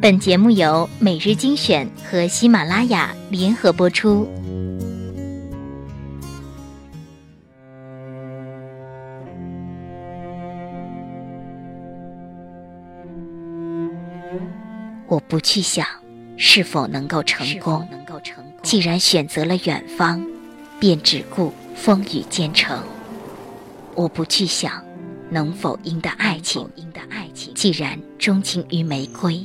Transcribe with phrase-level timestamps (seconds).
[0.00, 4.28] 本节目由每日精选和喜马拉雅联合播出。
[15.08, 15.84] 我不去想
[16.36, 17.84] 是否能够成功，
[18.62, 20.24] 既然选择了远方，
[20.78, 22.80] 便只顾风雨兼程。
[23.96, 24.80] 我不去想
[25.28, 26.70] 能否赢得爱情，
[27.56, 29.44] 既然钟情于玫瑰，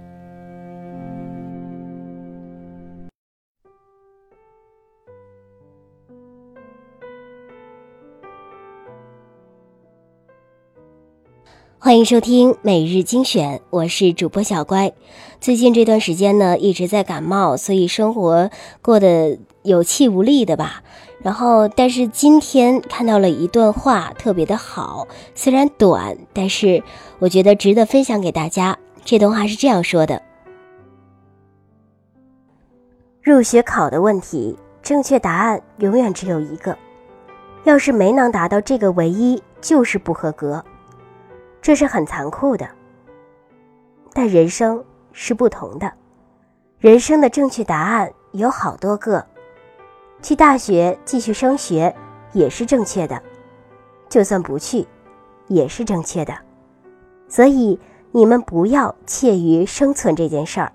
[11.83, 14.93] 欢迎收听每日精选，我是主播小乖。
[15.39, 18.51] 最近这段时间呢，一直在感冒，所以生活
[18.83, 19.39] 过得。
[19.63, 20.83] 有气无力的吧，
[21.21, 26.83] 然后但是今天看到了一段话，特别的好，虽然短，但是
[27.19, 28.77] 我觉得值得分享给大家。
[29.05, 30.21] 这段话是这样说的：
[33.21, 36.75] 入学考的问题，正确答案永远只有一个，
[37.63, 40.65] 要是没能达到这个唯一，就是不合格，
[41.61, 42.67] 这是很残酷的。
[44.13, 45.91] 但人生是不同的，
[46.79, 49.25] 人生的正确答案有好多个。
[50.21, 51.95] 去大学继续升学
[52.33, 53.21] 也是正确的，
[54.09, 54.85] 就算不去，
[55.47, 56.37] 也是正确的。
[57.27, 57.79] 所以
[58.11, 60.71] 你们不要怯于生存这件事儿，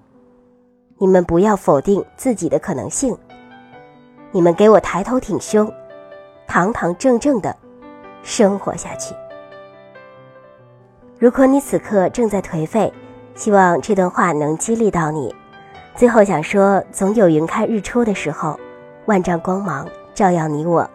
[0.98, 3.16] 你们不要否定自己的可能性，
[4.32, 5.72] 你们给我抬头挺胸，
[6.46, 7.54] 堂堂正正的
[8.22, 9.14] 生活下去。
[11.18, 12.92] 如果你此刻正在颓废，
[13.34, 15.34] 希望这段话能激励到你。
[15.94, 18.58] 最后想说，总有云开日出的时候。
[19.06, 20.88] 万丈光芒照耀你我。